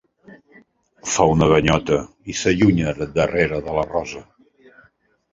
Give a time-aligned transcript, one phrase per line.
[1.15, 1.99] Fa una ganyota
[2.33, 4.23] i s'allunya darrere de la rossa.